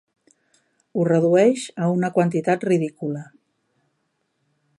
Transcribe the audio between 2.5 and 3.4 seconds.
ridícula.